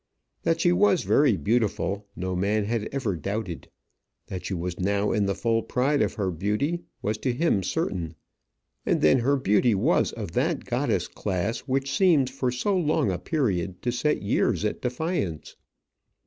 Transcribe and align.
That 0.41 0.59
she 0.59 0.71
was 0.71 1.03
very 1.03 1.37
beautiful, 1.37 2.07
no 2.15 2.35
man 2.35 2.65
had 2.65 2.89
ever 2.91 3.15
doubted. 3.15 3.69
That 4.29 4.43
she 4.43 4.55
was 4.55 4.79
now 4.79 5.11
in 5.11 5.27
the 5.27 5.35
full 5.35 5.61
pride 5.61 6.01
of 6.01 6.15
her 6.15 6.31
beauty 6.31 6.81
was 7.03 7.19
to 7.19 7.31
him 7.31 7.61
certain. 7.61 8.15
And 8.83 9.01
then 9.01 9.19
her 9.19 9.35
beauty 9.35 9.75
was 9.75 10.11
of 10.13 10.31
that 10.31 10.65
goddess 10.65 11.07
class 11.07 11.59
which 11.67 11.95
seems 11.95 12.31
for 12.31 12.49
so 12.51 12.75
long 12.75 13.11
a 13.11 13.19
period 13.19 13.83
to 13.83 13.91
set 13.91 14.23
years 14.23 14.65
at 14.65 14.81
defiance. 14.81 15.55